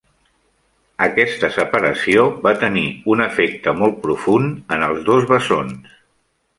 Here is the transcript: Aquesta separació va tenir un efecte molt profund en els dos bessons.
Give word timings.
Aquesta 1.07 1.49
separació 1.57 2.25
va 2.47 2.55
tenir 2.65 2.85
un 3.15 3.23
efecte 3.29 3.77
molt 3.85 4.03
profund 4.09 4.77
en 4.79 4.91
els 4.91 5.09
dos 5.15 5.33
bessons. 5.37 5.99